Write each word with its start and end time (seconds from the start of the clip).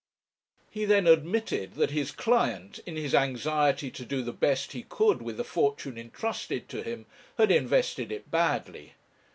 He 0.71 0.85
then 0.85 1.05
admitted 1.05 1.73
that 1.75 1.91
his 1.91 2.11
client, 2.11 2.79
in 2.87 2.95
his 2.95 3.13
anxiety 3.13 3.91
to 3.91 4.03
do 4.03 4.23
the 4.23 4.33
best 4.33 4.71
he 4.71 4.81
could 4.81 5.21
with 5.21 5.37
the 5.37 5.43
fortune 5.43 5.95
entrusted 5.95 6.67
to 6.69 6.81
him, 6.81 7.05
had 7.37 7.51
invested 7.51 8.11
it 8.11 8.31
badly. 8.31 8.93